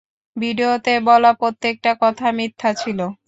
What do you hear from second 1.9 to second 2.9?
কথা মিথ্যা